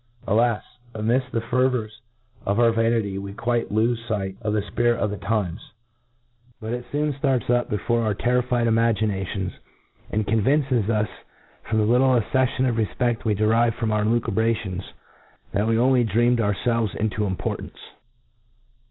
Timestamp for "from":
11.69-11.77, 13.75-13.91